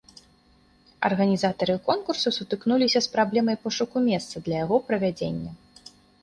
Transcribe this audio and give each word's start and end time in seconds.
Арганізатары 1.09 1.75
конкурсу 1.89 2.27
сутыкнуліся 2.37 2.99
з 3.07 3.11
праблемай 3.17 3.59
пошуку 3.67 3.95
месца 4.09 4.35
для 4.49 4.57
яго 4.65 4.81
правядзення. 4.91 5.51